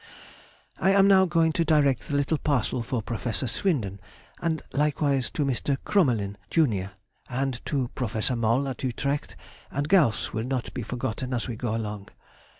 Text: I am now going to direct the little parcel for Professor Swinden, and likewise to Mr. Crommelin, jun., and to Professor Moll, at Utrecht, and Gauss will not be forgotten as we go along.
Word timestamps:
I 0.79 0.93
am 0.93 1.07
now 1.07 1.25
going 1.25 1.51
to 1.51 1.63
direct 1.63 2.07
the 2.07 2.15
little 2.15 2.39
parcel 2.39 2.81
for 2.81 3.03
Professor 3.03 3.45
Swinden, 3.45 3.99
and 4.41 4.63
likewise 4.73 5.29
to 5.29 5.45
Mr. 5.45 5.77
Crommelin, 5.85 6.37
jun., 6.49 6.89
and 7.29 7.63
to 7.67 7.89
Professor 7.89 8.35
Moll, 8.35 8.67
at 8.67 8.83
Utrecht, 8.83 9.35
and 9.69 9.87
Gauss 9.87 10.33
will 10.33 10.43
not 10.45 10.73
be 10.73 10.81
forgotten 10.81 11.35
as 11.35 11.47
we 11.47 11.55
go 11.55 11.75
along. 11.75 12.07